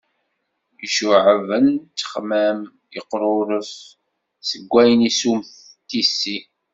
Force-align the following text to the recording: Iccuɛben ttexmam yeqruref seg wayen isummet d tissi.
Iccuɛben 0.85 1.65
ttexmam 1.75 2.59
yeqruref 2.93 3.71
seg 4.49 4.63
wayen 4.71 5.01
isummet 5.09 5.53
d 5.83 5.85
tissi. 5.89 6.37